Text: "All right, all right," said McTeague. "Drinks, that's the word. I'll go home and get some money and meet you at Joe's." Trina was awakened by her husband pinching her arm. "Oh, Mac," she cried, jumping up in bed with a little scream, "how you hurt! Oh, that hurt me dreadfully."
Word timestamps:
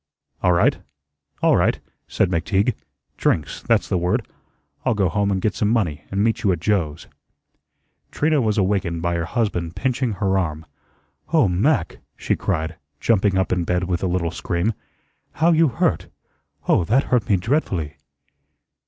"All 0.41 0.53
right, 0.53 0.79
all 1.43 1.55
right," 1.55 1.79
said 2.07 2.31
McTeague. 2.31 2.73
"Drinks, 3.17 3.61
that's 3.61 3.87
the 3.87 3.99
word. 3.99 4.27
I'll 4.83 4.95
go 4.95 5.07
home 5.09 5.29
and 5.29 5.39
get 5.39 5.53
some 5.53 5.69
money 5.69 6.05
and 6.09 6.23
meet 6.23 6.41
you 6.41 6.51
at 6.51 6.59
Joe's." 6.59 7.05
Trina 8.09 8.41
was 8.41 8.57
awakened 8.57 9.03
by 9.03 9.13
her 9.13 9.25
husband 9.25 9.75
pinching 9.75 10.13
her 10.13 10.39
arm. 10.39 10.65
"Oh, 11.31 11.47
Mac," 11.47 11.99
she 12.17 12.35
cried, 12.35 12.77
jumping 12.99 13.37
up 13.37 13.51
in 13.51 13.63
bed 13.63 13.83
with 13.83 14.01
a 14.01 14.07
little 14.07 14.31
scream, 14.31 14.73
"how 15.33 15.51
you 15.51 15.67
hurt! 15.67 16.07
Oh, 16.67 16.83
that 16.85 17.03
hurt 17.13 17.29
me 17.29 17.37
dreadfully." 17.37 17.95